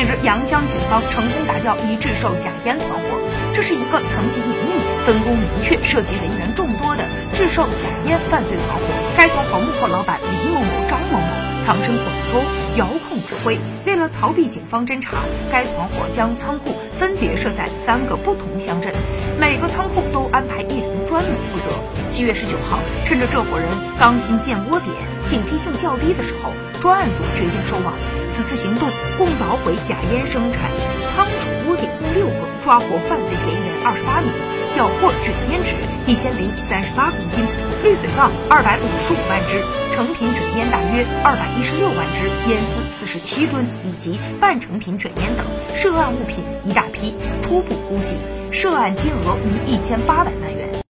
[0.00, 3.20] 近日，阳江警方成功打掉一制售假烟团伙，
[3.52, 8.84] 这是一个层级隐秘、分工明确、涉及人员众多的制售假烟犯罪团伙。
[9.14, 11.26] 该团伙幕后老板李某某、张某某
[11.62, 12.40] 藏身广州，
[12.78, 13.58] 遥控指挥。
[13.84, 15.18] 为了逃避警方侦查，
[15.52, 18.90] 该团伙将仓库分别设在三个不同乡镇，
[19.38, 20.79] 每个仓库都安排一
[21.50, 21.70] 负责。
[22.08, 23.68] 七月十九号，趁着这伙人
[23.98, 24.94] 刚新建窝点、
[25.26, 27.92] 警惕性较低的时候，专案组决定收网。
[28.28, 28.88] 此次行动
[29.18, 30.70] 共捣毁假烟生产
[31.10, 34.30] 仓储窝点共六个，抓获犯罪嫌疑人二十八名，
[34.72, 35.74] 缴获卷烟纸
[36.06, 37.44] 一千零三十八公斤，
[37.82, 39.58] 滤嘴棒二百五十五万支，
[39.92, 45.44] 成品卷烟大约二百一十六万支，烟丝四十七吨，以及半成品卷烟等
[45.76, 47.14] 涉案物品一大批。
[47.42, 48.14] 初步估计，
[48.52, 50.69] 涉案金额逾一千八百万元。